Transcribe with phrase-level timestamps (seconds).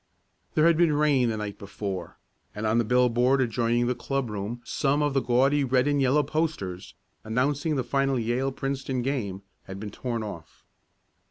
[0.55, 2.17] There had been rain the night before,
[2.55, 6.23] and on a billboard adjoining the club room some of the gaudy red and yellow
[6.23, 10.65] posters, announcing the final Yale Princeton game, had been torn off.